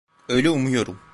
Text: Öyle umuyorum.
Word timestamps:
Öyle 0.29 0.49
umuyorum. 0.49 0.99